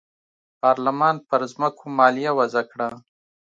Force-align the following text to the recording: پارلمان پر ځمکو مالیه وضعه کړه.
پارلمان 0.61 1.15
پر 1.27 1.41
ځمکو 1.51 1.85
مالیه 1.97 2.31
وضعه 2.39 2.63
کړه. 2.71 2.89